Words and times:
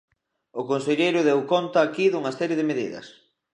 O 0.61 0.63
conselleiro 0.71 1.19
deu 1.27 1.39
conta 1.53 1.77
aquí 1.81 2.05
dunha 2.09 2.35
serie 2.39 2.59
de 2.59 2.67
medidas. 2.71 3.05